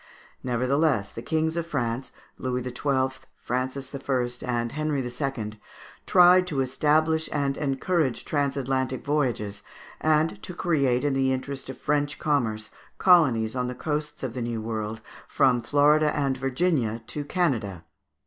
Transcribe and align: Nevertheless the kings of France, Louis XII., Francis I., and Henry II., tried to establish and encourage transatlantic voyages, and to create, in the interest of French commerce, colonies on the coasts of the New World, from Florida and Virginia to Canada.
Nevertheless 0.43 1.11
the 1.11 1.21
kings 1.21 1.55
of 1.55 1.67
France, 1.67 2.11
Louis 2.39 2.63
XII., 2.63 3.23
Francis 3.39 3.93
I., 3.93 4.45
and 4.47 4.71
Henry 4.71 5.03
II., 5.05 5.59
tried 6.07 6.47
to 6.47 6.61
establish 6.61 7.29
and 7.31 7.55
encourage 7.55 8.25
transatlantic 8.25 9.05
voyages, 9.05 9.61
and 9.99 10.41
to 10.41 10.55
create, 10.55 11.03
in 11.03 11.13
the 11.13 11.31
interest 11.31 11.69
of 11.69 11.77
French 11.77 12.17
commerce, 12.17 12.71
colonies 12.97 13.55
on 13.55 13.67
the 13.67 13.75
coasts 13.75 14.23
of 14.23 14.33
the 14.33 14.41
New 14.41 14.59
World, 14.59 15.01
from 15.27 15.61
Florida 15.61 16.11
and 16.17 16.35
Virginia 16.35 17.03
to 17.05 17.23
Canada. 17.23 17.83